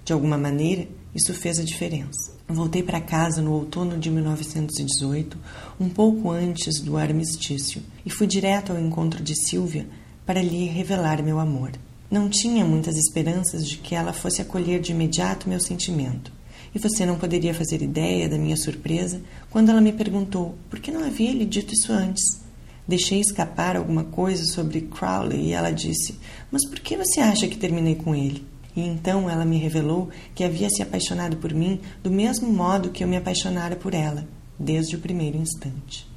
De 0.05 0.13
alguma 0.13 0.37
maneira, 0.37 0.87
Isso 1.13 1.33
fez 1.33 1.59
a 1.59 1.63
diferença. 1.63 2.31
Voltei 2.47 2.81
para 2.81 3.01
casa 3.01 3.41
no 3.41 3.51
outono 3.51 3.97
de 3.97 4.09
1918, 4.09 5.37
um 5.79 5.89
pouco 5.89 6.31
antes 6.31 6.79
do 6.79 6.97
armistício, 6.97 7.81
e 8.05 8.09
fui 8.09 8.27
direto 8.27 8.71
ao 8.71 8.79
encontro 8.79 9.21
de 9.21 9.35
Silvia 9.35 9.87
para 10.25 10.41
lhe 10.41 10.65
revelar 10.65 11.21
meu 11.21 11.39
amor. 11.39 11.71
Não 12.09 12.29
tinha 12.29 12.63
muitas 12.63 12.95
esperanças 12.97 13.67
de 13.67 13.77
que 13.77 13.95
ela 13.95 14.13
fosse 14.13 14.41
acolher 14.41 14.79
de 14.79 14.91
imediato 14.91 15.49
meu 15.49 15.59
sentimento. 15.59 16.31
E 16.73 16.79
você 16.79 17.05
não 17.05 17.17
poderia 17.17 17.53
fazer 17.53 17.81
ideia 17.81 18.29
da 18.29 18.37
minha 18.37 18.55
surpresa 18.55 19.21
quando 19.49 19.69
ela 19.69 19.81
me 19.81 19.91
perguntou 19.91 20.55
por 20.69 20.79
que 20.79 20.91
não 20.91 21.03
havia 21.03 21.33
lhe 21.33 21.45
dito 21.45 21.73
isso 21.73 21.91
antes. 21.91 22.23
Deixei 22.87 23.19
escapar 23.19 23.75
alguma 23.75 24.05
coisa 24.05 24.45
sobre 24.45 24.81
Crowley 24.81 25.47
e 25.47 25.51
ela 25.53 25.71
disse: 25.71 26.17
Mas 26.49 26.65
por 26.65 26.79
que 26.79 26.97
você 26.97 27.19
acha 27.19 27.47
que 27.47 27.57
terminei 27.57 27.95
com 27.95 28.15
ele? 28.15 28.45
E 28.75 28.81
então 28.81 29.29
ela 29.29 29.45
me 29.45 29.57
revelou 29.57 30.09
que 30.33 30.43
havia 30.43 30.69
se 30.69 30.81
apaixonado 30.81 31.37
por 31.37 31.53
mim 31.53 31.79
do 32.01 32.09
mesmo 32.09 32.51
modo 32.51 32.89
que 32.89 33.03
eu 33.03 33.07
me 33.07 33.17
apaixonara 33.17 33.75
por 33.75 33.93
ela, 33.93 34.27
desde 34.57 34.95
o 34.95 34.99
primeiro 34.99 35.37
instante. 35.37 36.09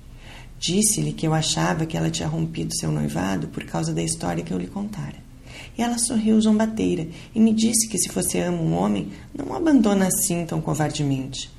Disse-lhe 0.59 1.13
que 1.13 1.27
eu 1.27 1.35
achava 1.35 1.85
que 1.85 1.97
ela 1.97 2.11
tinha 2.11 2.29
rompido 2.29 2.75
seu 2.75 2.91
noivado 2.91 3.49
por 3.49 3.65
causa 3.65 3.93
da 3.93 4.03
história 4.03 4.43
que 4.43 4.53
eu 4.53 4.59
lhe 4.59 4.67
contara. 4.67 5.17
E 5.77 5.83
ela 5.83 5.99
sorriu 5.99 6.41
zombateira 6.41 7.09
e 7.35 7.41
me 7.41 7.53
disse 7.53 7.89
que 7.89 7.99
se 7.99 8.09
você 8.09 8.41
ama 8.41 8.63
um 8.63 8.75
homem, 8.75 9.11
não 9.37 9.47
o 9.47 9.55
abandona 9.55 10.07
assim 10.07 10.47
tão 10.47 10.61
covardemente. 10.61 11.51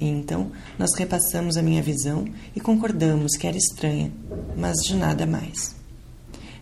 E 0.00 0.06
então 0.06 0.50
nós 0.78 0.94
repassamos 0.96 1.56
a 1.56 1.62
minha 1.62 1.82
visão 1.82 2.24
e 2.54 2.60
concordamos 2.60 3.36
que 3.36 3.46
era 3.46 3.56
estranha, 3.56 4.10
mas 4.56 4.76
de 4.78 4.96
nada 4.96 5.26
mais. 5.26 5.77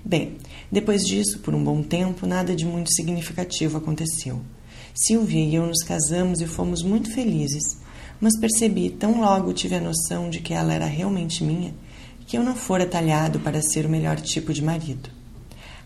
Bem, 0.08 0.36
depois 0.70 1.02
disso, 1.02 1.40
por 1.40 1.52
um 1.52 1.64
bom 1.64 1.82
tempo, 1.82 2.28
nada 2.28 2.54
de 2.54 2.64
muito 2.64 2.92
significativo 2.92 3.76
aconteceu. 3.76 4.40
Silvia 4.94 5.44
e 5.44 5.56
eu 5.56 5.66
nos 5.66 5.82
casamos 5.82 6.40
e 6.40 6.46
fomos 6.46 6.80
muito 6.84 7.10
felizes, 7.10 7.78
mas 8.20 8.38
percebi, 8.38 8.88
tão 8.88 9.20
logo 9.20 9.52
tive 9.52 9.75
a 9.75 9.80
noção 9.80 10.30
de 10.30 10.38
que 10.38 10.54
ela 10.54 10.72
era 10.72 10.86
realmente 10.86 11.42
minha, 11.42 11.75
que 12.25 12.38
eu 12.38 12.44
não 12.44 12.54
fora 12.54 12.86
talhado 12.86 13.40
para 13.40 13.60
ser 13.60 13.84
o 13.84 13.88
melhor 13.88 14.20
tipo 14.20 14.54
de 14.54 14.62
marido. 14.62 15.10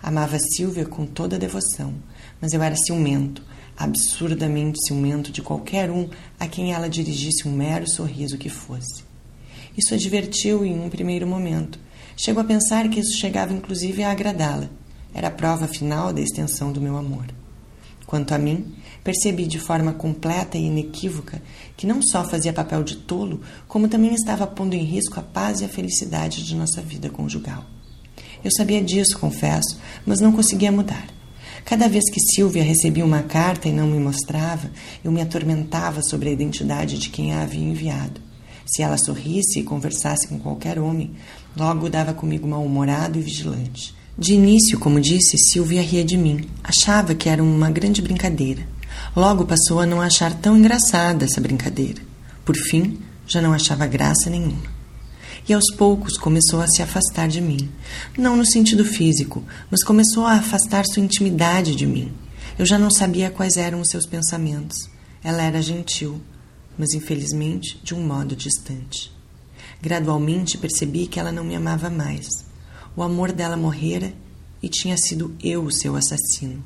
Amava 0.03 0.39
Silvia 0.39 0.85
com 0.85 1.07
toda 1.07 1.37
a 1.37 1.39
devoção, 1.39 1.95
mas 2.43 2.53
eu 2.53 2.63
era 2.63 2.77
ciumento, 2.77 3.43
absurdamente 3.75 4.87
ciumento 4.87 5.33
de 5.33 5.41
qualquer 5.41 5.91
um 5.91 6.11
a 6.39 6.47
quem 6.47 6.75
ela 6.75 6.91
dirigisse 6.91 7.49
um 7.49 7.53
mero 7.53 7.89
sorriso 7.89 8.37
que 8.37 8.51
fosse. 8.51 9.03
Isso 9.79 9.95
a 9.95 9.97
divertiu 9.97 10.63
em 10.63 10.79
um 10.79 10.91
primeiro 10.91 11.27
momento, 11.27 11.79
Chego 12.23 12.39
a 12.39 12.45
pensar 12.45 12.87
que 12.91 13.01
isso 13.01 13.17
chegava 13.17 13.55
inclusive 13.55 14.03
a 14.03 14.11
agradá-la. 14.11 14.69
Era 15.15 15.29
a 15.29 15.31
prova 15.31 15.67
final 15.67 16.13
da 16.13 16.21
extensão 16.21 16.71
do 16.71 16.79
meu 16.79 16.99
amor. 16.99 17.25
Quanto 18.05 18.35
a 18.35 18.39
mim, 18.39 18.75
percebi 19.03 19.47
de 19.47 19.59
forma 19.59 19.95
completa 19.95 20.59
e 20.59 20.67
inequívoca 20.67 21.41
que 21.79 21.87
não 21.87 22.03
só 22.03 22.23
fazia 22.23 22.53
papel 22.53 22.85
de 22.85 22.97
tolo, 22.97 23.41
como 23.67 23.89
também 23.89 24.13
estava 24.13 24.47
pondo 24.47 24.75
em 24.75 24.85
risco 24.85 25.19
a 25.19 25.23
paz 25.23 25.63
e 25.63 25.65
a 25.65 25.69
felicidade 25.69 26.45
de 26.45 26.55
nossa 26.55 26.83
vida 26.83 27.09
conjugal. 27.09 27.65
Eu 28.45 28.51
sabia 28.51 28.83
disso, 28.83 29.19
confesso, 29.19 29.81
mas 30.05 30.21
não 30.21 30.31
conseguia 30.31 30.71
mudar. 30.71 31.07
Cada 31.65 31.89
vez 31.89 32.05
que 32.13 32.21
Silvia 32.21 32.63
recebia 32.63 33.05
uma 33.05 33.23
carta 33.23 33.67
e 33.67 33.73
não 33.73 33.87
me 33.87 33.99
mostrava, 33.99 34.71
eu 35.03 35.11
me 35.11 35.23
atormentava 35.23 36.03
sobre 36.03 36.29
a 36.29 36.33
identidade 36.33 36.99
de 36.99 37.09
quem 37.09 37.33
a 37.33 37.41
havia 37.41 37.65
enviado. 37.65 38.21
Se 38.67 38.83
ela 38.83 38.97
sorrisse 38.97 39.59
e 39.59 39.65
conversasse 39.65 40.29
com 40.29 40.39
qualquer 40.39 40.79
homem, 40.79 41.17
logo 41.57 41.89
dava 41.89 42.13
comigo 42.13 42.47
mal-humorado 42.47 43.19
e 43.19 43.23
vigilante. 43.23 43.95
De 44.19 44.35
início, 44.35 44.79
como 44.79 45.01
disse, 45.01 45.39
Silvia 45.39 45.83
ria 45.83 46.05
de 46.05 46.17
mim. 46.17 46.49
Achava 46.63 47.15
que 47.15 47.29
era 47.29 47.43
uma 47.43 47.71
grande 47.71 48.03
brincadeira. 48.03 48.67
Logo 49.17 49.47
passou 49.47 49.81
a 49.81 49.87
não 49.87 50.01
achar 50.01 50.35
tão 50.35 50.59
engraçada 50.59 51.25
essa 51.25 51.41
brincadeira. 51.41 52.03
Por 52.45 52.57
fim, 52.57 52.99
já 53.27 53.41
não 53.41 53.53
achava 53.53 53.87
graça 53.87 54.29
nenhuma. 54.29 54.63
E 55.49 55.55
aos 55.55 55.75
poucos 55.77 56.19
começou 56.19 56.61
a 56.61 56.69
se 56.69 56.83
afastar 56.83 57.29
de 57.29 57.41
mim. 57.41 57.71
Não 58.17 58.37
no 58.37 58.45
sentido 58.45 58.85
físico, 58.85 59.43
mas 59.71 59.83
começou 59.83 60.27
a 60.27 60.35
afastar 60.35 60.85
sua 60.85 61.03
intimidade 61.03 61.75
de 61.75 61.87
mim. 61.87 62.13
Eu 62.59 62.67
já 62.67 62.79
não 62.79 62.91
sabia 62.91 63.31
quais 63.31 63.57
eram 63.57 63.81
os 63.81 63.89
seus 63.89 64.07
pensamentos. 64.07 64.77
Ela 65.25 65.43
era 65.43 65.63
gentil, 65.63 66.21
mas 66.77 66.93
infelizmente 66.93 67.81
de 67.83 67.95
um 67.95 68.07
modo 68.07 68.37
distante. 68.37 69.11
Gradualmente 69.83 70.59
percebi 70.59 71.07
que 71.07 71.19
ela 71.19 71.33
não 71.33 71.45
me 71.45 71.57
amava 71.57 71.89
mais. 71.89 72.29
O 72.95 73.03
amor 73.03 73.33
dela 73.33 73.57
morrera 73.57 74.13
e 74.63 74.69
tinha 74.69 74.97
sido 74.97 75.35
eu 75.43 75.65
o 75.65 75.73
seu 75.73 75.97
assassino. 75.97 76.63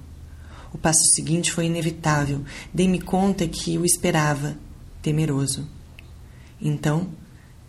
O 0.72 0.78
passo 0.78 1.04
seguinte 1.14 1.52
foi 1.52 1.66
inevitável. 1.66 2.42
Dei-me 2.72 3.00
conta 3.00 3.46
que 3.46 3.78
o 3.78 3.84
esperava, 3.84 4.56
temeroso. 5.00 5.68
Então, 6.60 7.08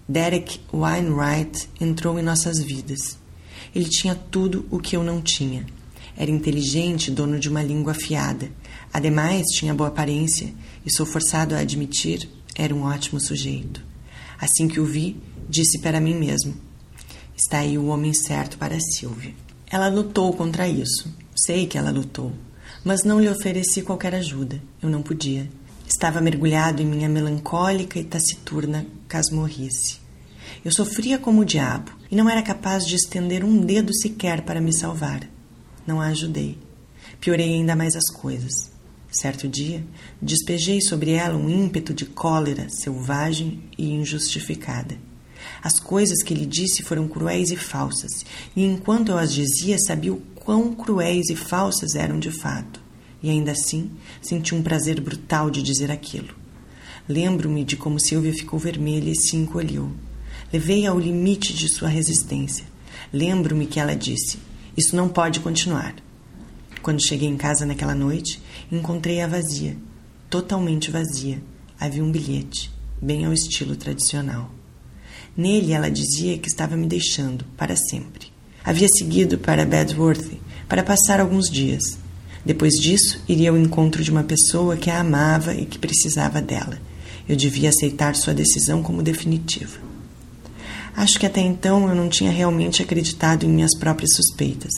Derek 0.10 0.60
Wainwright 0.74 1.70
entrou 1.80 2.18
em 2.20 2.24
nossas 2.24 2.60
vidas. 2.60 3.18
Ele 3.74 3.90
tinha 3.90 4.16
tudo 4.16 4.66
o 4.72 4.80
que 4.80 4.96
eu 4.96 5.04
não 5.04 5.22
tinha. 5.22 5.66
Era 6.18 6.32
inteligente, 6.32 7.12
dono 7.12 7.40
de 7.40 7.50
uma 7.50 7.62
língua 7.62 7.92
afiada. 7.92 8.50
Ademais, 8.92 9.46
tinha 9.48 9.74
boa 9.74 9.90
aparência 9.90 10.54
e 10.86 10.92
sou 10.92 11.06
forçado 11.06 11.54
a 11.54 11.60
admitir, 11.60 12.30
era 12.56 12.74
um 12.74 12.84
ótimo 12.84 13.20
sujeito. 13.20 13.84
Assim 14.40 14.68
que 14.68 14.80
o 14.80 14.86
vi, 14.86 15.18
disse 15.48 15.80
para 15.80 16.00
mim 16.00 16.16
mesmo: 16.16 16.56
Está 17.36 17.60
aí 17.60 17.78
o 17.78 17.88
homem 17.88 18.14
certo 18.14 18.58
para 18.58 18.80
Silvia. 18.80 19.34
Ela 19.70 19.88
lutou 19.90 20.34
contra 20.34 20.68
isso. 20.68 21.14
Sei 21.36 21.68
que 21.68 21.78
ela 21.78 21.92
lutou, 21.92 22.32
mas 22.84 23.04
não 23.04 23.20
lhe 23.20 23.30
ofereci 23.30 23.82
qualquer 23.82 24.16
ajuda. 24.16 24.62
Eu 24.82 24.90
não 24.90 25.02
podia. 25.02 25.50
Estava 25.88 26.22
mergulhado 26.22 26.82
em 26.82 26.86
minha 26.86 27.10
melancólica 27.10 28.00
e 28.00 28.04
taciturna 28.04 28.86
casmurrice. 29.08 29.98
Eu 30.64 30.72
sofria 30.72 31.20
como 31.20 31.42
o 31.42 31.46
diabo 31.46 31.92
e 32.10 32.16
não 32.16 32.30
era 32.30 32.42
capaz 32.42 32.88
de 32.88 32.96
estender 32.96 33.44
um 33.44 33.60
dedo 33.60 33.94
sequer 33.94 34.42
para 34.42 34.62
me 34.62 34.74
salvar. 34.74 35.28
Não 35.86 36.02
a 36.02 36.08
ajudei. 36.08 36.58
Piorei 37.20 37.54
ainda 37.54 37.76
mais 37.76 37.96
as 37.96 38.10
coisas. 38.10 38.72
Certo 39.12 39.48
dia, 39.48 39.86
despejei 40.22 40.82
sobre 40.82 41.12
ela 41.12 41.38
um 41.38 41.50
ímpeto 41.50 41.94
de 41.94 42.06
cólera 42.06 42.68
selvagem 42.70 43.64
e 43.78 43.92
injustificada. 43.92 44.98
As 45.62 45.80
coisas 45.80 46.22
que 46.24 46.34
lhe 46.34 46.46
disse 46.46 46.84
foram 46.84 47.08
cruéis 47.08 47.50
e 47.50 47.56
falsas, 47.56 48.26
e 48.56 48.64
enquanto 48.64 49.10
eu 49.10 49.18
as 49.18 49.34
dizia, 49.34 49.78
sabia 49.80 50.14
o 50.14 50.22
quão 50.36 50.74
cruéis 50.74 51.30
e 51.30 51.36
falsas 51.36 51.96
eram 51.96 52.20
de 52.20 52.32
fato. 52.32 52.80
E 53.22 53.30
ainda 53.30 53.52
assim, 53.52 53.90
senti 54.22 54.54
um 54.54 54.62
prazer 54.62 55.02
brutal 55.02 55.50
de 55.50 55.64
dizer 55.64 55.90
aquilo. 55.90 56.36
Lembro-me 57.08 57.64
de 57.64 57.76
como 57.76 58.00
Silvia 58.00 58.34
ficou 58.34 58.60
vermelha 58.60 59.12
e 59.12 59.16
se 59.16 59.36
encolheu. 59.36 59.92
Levei 60.52 60.86
ao 60.86 61.00
limite 61.00 61.54
de 61.54 61.68
sua 61.68 61.88
resistência. 61.88 62.66
Lembro-me 63.12 63.66
que 63.66 63.80
ela 63.80 63.96
disse: 63.96 64.38
Isso 64.78 64.96
não 64.96 65.10
pode 65.10 65.40
continuar. 65.40 65.96
Quando 66.82 67.06
cheguei 67.06 67.28
em 67.28 67.38
casa 67.38 67.66
naquela 67.66 67.96
noite, 67.96 68.42
encontrei-a 68.72 69.28
vazia, 69.28 69.76
totalmente 70.30 70.92
vazia. 70.92 71.42
Havia 71.80 72.04
um 72.04 72.12
bilhete, 72.12 72.72
bem 73.02 73.26
ao 73.26 73.34
estilo 73.34 73.76
tradicional. 73.76 74.55
Nele 75.38 75.74
ela 75.74 75.92
dizia 75.92 76.38
que 76.38 76.48
estava 76.48 76.78
me 76.78 76.88
deixando 76.88 77.44
para 77.58 77.76
sempre. 77.76 78.28
Havia 78.64 78.88
seguido 78.88 79.38
para 79.38 79.66
Bedworth 79.66 80.32
para 80.68 80.82
passar 80.82 81.20
alguns 81.20 81.50
dias. 81.50 81.84
Depois 82.46 82.76
disso, 82.76 83.22
iria 83.28 83.50
ao 83.50 83.58
encontro 83.58 84.04
de 84.04 84.12
uma 84.12 84.24
pessoa 84.24 84.78
que 84.78 84.90
a 84.90 85.00
amava 85.00 85.54
e 85.54 85.66
que 85.66 85.78
precisava 85.78 86.42
dela. 86.42 86.80
Eu 87.28 87.36
devia 87.36 87.70
aceitar 87.70 88.16
sua 88.16 88.34
decisão 88.34 88.82
como 88.82 89.04
definitiva. 89.04 89.78
Acho 90.96 91.20
que 91.20 91.26
até 91.26 91.42
então 91.42 91.90
eu 91.90 91.96
não 91.96 92.08
tinha 92.08 92.32
realmente 92.32 92.82
acreditado 92.82 93.46
em 93.46 93.50
minhas 93.50 93.78
próprias 93.78 94.16
suspeitas. 94.16 94.72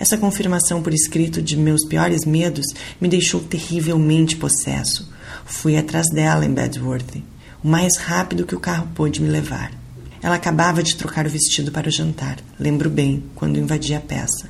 Essa 0.00 0.18
confirmação 0.18 0.82
por 0.82 0.92
escrito 0.92 1.40
de 1.40 1.56
meus 1.56 1.86
piores 1.86 2.24
medos 2.24 2.66
me 3.00 3.08
deixou 3.08 3.40
terrivelmente 3.40 4.36
possesso. 4.36 5.12
Fui 5.44 5.76
atrás 5.76 6.06
dela 6.12 6.44
em 6.44 6.52
Bedworth, 6.52 7.22
o 7.62 7.68
mais 7.68 7.96
rápido 7.98 8.46
que 8.46 8.54
o 8.54 8.60
carro 8.60 8.88
pôde 8.94 9.22
me 9.22 9.28
levar. 9.28 9.81
Ela 10.22 10.36
acabava 10.36 10.82
de 10.82 10.94
trocar 10.96 11.26
o 11.26 11.30
vestido 11.30 11.72
para 11.72 11.88
o 11.88 11.92
jantar. 11.92 12.38
Lembro 12.58 12.88
bem, 12.88 13.24
quando 13.34 13.58
invadi 13.58 13.92
a 13.94 14.00
peça. 14.00 14.48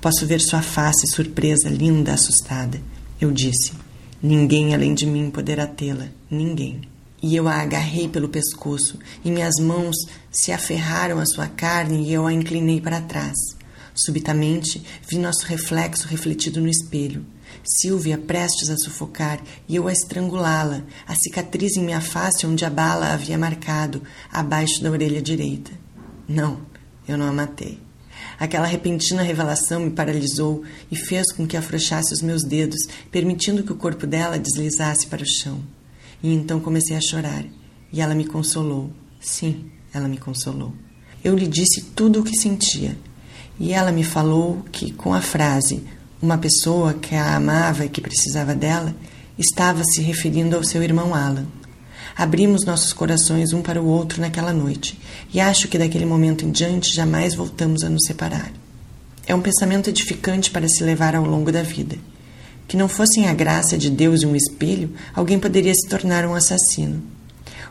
Posso 0.00 0.26
ver 0.26 0.40
sua 0.40 0.60
face 0.60 1.06
surpresa, 1.06 1.70
linda, 1.70 2.12
assustada. 2.12 2.78
Eu 3.18 3.32
disse: 3.32 3.72
Ninguém 4.22 4.74
além 4.74 4.94
de 4.94 5.06
mim 5.06 5.30
poderá 5.30 5.66
tê-la. 5.66 6.08
Ninguém. 6.30 6.82
E 7.22 7.34
eu 7.34 7.48
a 7.48 7.54
agarrei 7.54 8.08
pelo 8.08 8.28
pescoço, 8.28 8.98
e 9.24 9.30
minhas 9.30 9.54
mãos 9.58 9.96
se 10.30 10.52
aferraram 10.52 11.18
à 11.18 11.24
sua 11.24 11.46
carne 11.46 12.04
e 12.04 12.12
eu 12.12 12.26
a 12.26 12.32
inclinei 12.32 12.80
para 12.80 13.00
trás. 13.00 13.36
Subitamente, 13.94 14.82
vi 15.08 15.16
nosso 15.16 15.46
reflexo 15.46 16.06
refletido 16.06 16.60
no 16.60 16.68
espelho. 16.68 17.24
Silvia 17.64 18.18
prestes 18.18 18.70
a 18.70 18.76
sufocar 18.76 19.40
e 19.68 19.76
eu 19.76 19.88
a 19.88 19.92
estrangulá-la, 19.92 20.82
a 21.06 21.14
cicatriz 21.14 21.76
em 21.76 21.84
minha 21.84 22.00
face 22.00 22.46
onde 22.46 22.64
a 22.64 22.70
bala 22.70 23.12
havia 23.12 23.38
marcado, 23.38 24.02
abaixo 24.32 24.82
da 24.82 24.90
orelha 24.90 25.20
direita. 25.22 25.70
Não, 26.28 26.60
eu 27.06 27.16
não 27.16 27.28
a 27.28 27.32
matei. 27.32 27.80
Aquela 28.38 28.66
repentina 28.66 29.22
revelação 29.22 29.80
me 29.80 29.90
paralisou 29.90 30.62
e 30.90 30.96
fez 30.96 31.32
com 31.32 31.46
que 31.46 31.56
afrouxasse 31.56 32.12
os 32.12 32.20
meus 32.20 32.42
dedos, 32.42 32.80
permitindo 33.10 33.62
que 33.62 33.72
o 33.72 33.76
corpo 33.76 34.06
dela 34.06 34.38
deslizasse 34.38 35.06
para 35.06 35.22
o 35.22 35.26
chão. 35.26 35.62
E 36.22 36.32
então 36.32 36.60
comecei 36.60 36.96
a 36.96 37.00
chorar, 37.00 37.44
e 37.92 38.00
ela 38.00 38.14
me 38.14 38.26
consolou. 38.26 38.90
Sim, 39.20 39.70
ela 39.92 40.08
me 40.08 40.18
consolou. 40.18 40.74
Eu 41.24 41.34
lhe 41.36 41.46
disse 41.46 41.80
tudo 41.94 42.20
o 42.20 42.24
que 42.24 42.36
sentia, 42.36 42.96
e 43.58 43.72
ela 43.72 43.90
me 43.90 44.04
falou 44.04 44.62
que, 44.70 44.92
com 44.92 45.14
a 45.14 45.20
frase 45.20 45.82
uma 46.20 46.38
pessoa 46.38 46.94
que 46.94 47.14
a 47.14 47.36
amava 47.36 47.84
e 47.84 47.88
que 47.88 48.00
precisava 48.00 48.54
dela, 48.54 48.94
estava 49.38 49.82
se 49.84 50.00
referindo 50.00 50.56
ao 50.56 50.64
seu 50.64 50.82
irmão 50.82 51.14
Alan. 51.14 51.46
Abrimos 52.16 52.64
nossos 52.64 52.92
corações 52.92 53.52
um 53.52 53.60
para 53.60 53.82
o 53.82 53.86
outro 53.86 54.20
naquela 54.20 54.52
noite, 54.52 54.98
e 55.32 55.38
acho 55.40 55.68
que 55.68 55.76
daquele 55.76 56.06
momento 56.06 56.44
em 56.44 56.50
diante 56.50 56.94
jamais 56.94 57.34
voltamos 57.34 57.84
a 57.84 57.90
nos 57.90 58.04
separar. 58.06 58.50
É 59.26 59.34
um 59.34 59.42
pensamento 59.42 59.90
edificante 59.90 60.50
para 60.50 60.68
se 60.68 60.82
levar 60.82 61.14
ao 61.14 61.24
longo 61.24 61.52
da 61.52 61.62
vida. 61.62 61.96
Que 62.66 62.76
não 62.76 62.88
fossem 62.88 63.28
a 63.28 63.34
graça 63.34 63.76
de 63.76 63.90
Deus 63.90 64.22
e 64.22 64.26
um 64.26 64.34
espelho, 64.34 64.92
alguém 65.14 65.38
poderia 65.38 65.74
se 65.74 65.86
tornar 65.88 66.24
um 66.24 66.34
assassino. 66.34 67.02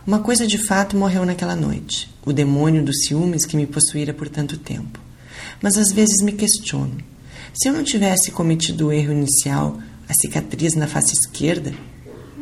Uma 0.06 0.20
coisa 0.20 0.46
de 0.46 0.58
fato 0.68 0.96
morreu 0.96 1.26
naquela 1.26 1.56
noite: 1.56 2.14
o 2.24 2.32
demônio 2.32 2.84
dos 2.84 3.06
ciúmes 3.06 3.46
que 3.46 3.58
me 3.58 3.66
possuíra 3.66 4.14
por 4.14 4.30
tanto 4.30 4.58
tempo. 4.58 5.00
Mas 5.62 5.78
às 5.78 5.92
vezes 5.92 6.22
me 6.22 6.34
questiono: 6.34 6.98
se 7.56 7.70
eu 7.70 7.74
não 7.74 7.86
tivesse 7.86 8.32
cometido 8.32 8.88
o 8.88 8.92
erro 8.92 9.14
inicial, 9.14 9.80
a 10.10 10.14
cicatriz 10.14 10.76
na 10.76 10.88
face 10.88 11.14
esquerda, 11.14 11.74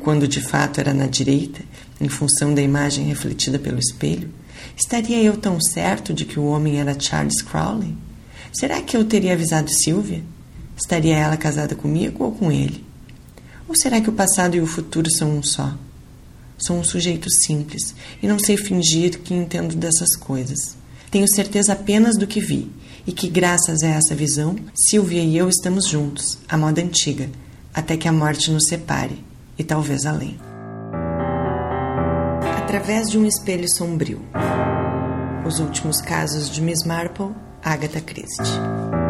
quando 0.01 0.27
de 0.27 0.41
fato 0.41 0.79
era 0.79 0.91
na 0.91 1.05
direita, 1.05 1.61
em 2.01 2.09
função 2.09 2.51
da 2.51 2.63
imagem 2.63 3.05
refletida 3.05 3.59
pelo 3.59 3.77
espelho, 3.77 4.33
estaria 4.75 5.21
eu 5.21 5.37
tão 5.37 5.61
certo 5.61 6.13
de 6.13 6.25
que 6.25 6.39
o 6.39 6.45
homem 6.45 6.79
era 6.79 6.99
Charles 6.99 7.43
Crowley? 7.43 7.95
Será 8.51 8.81
que 8.81 8.97
eu 8.97 9.05
teria 9.05 9.33
avisado 9.33 9.69
Sylvia? 9.71 10.23
Estaria 10.75 11.15
ela 11.15 11.37
casada 11.37 11.75
comigo 11.75 12.23
ou 12.23 12.31
com 12.31 12.51
ele? 12.51 12.83
Ou 13.69 13.75
será 13.75 14.01
que 14.01 14.09
o 14.09 14.13
passado 14.13 14.55
e 14.55 14.61
o 14.61 14.67
futuro 14.67 15.11
são 15.11 15.37
um 15.37 15.43
só? 15.43 15.75
Sou 16.57 16.75
um 16.75 16.83
sujeito 16.83 17.29
simples 17.29 17.93
e 18.21 18.27
não 18.27 18.39
sei 18.39 18.57
fingir 18.57 19.19
que 19.19 19.33
entendo 19.35 19.75
dessas 19.75 20.15
coisas. 20.15 20.75
Tenho 21.11 21.27
certeza 21.27 21.73
apenas 21.73 22.17
do 22.17 22.25
que 22.25 22.41
vi 22.41 22.71
e 23.05 23.11
que, 23.11 23.29
graças 23.29 23.83
a 23.83 23.87
essa 23.87 24.15
visão, 24.15 24.55
Silvia 24.73 25.21
e 25.21 25.37
eu 25.37 25.49
estamos 25.49 25.87
juntos, 25.87 26.37
à 26.47 26.57
moda 26.57 26.81
antiga, 26.81 27.29
até 27.73 27.97
que 27.97 28.07
a 28.07 28.13
morte 28.13 28.51
nos 28.51 28.67
separe 28.67 29.23
e 29.57 29.63
talvez 29.63 30.05
além. 30.05 30.39
Através 32.57 33.09
de 33.09 33.17
um 33.17 33.25
espelho 33.25 33.69
sombrio. 33.75 34.21
Os 35.45 35.59
últimos 35.59 35.99
casos 36.01 36.49
de 36.49 36.61
Miss 36.61 36.83
Marple, 36.85 37.31
Agatha 37.63 37.99
Christie. 37.99 39.02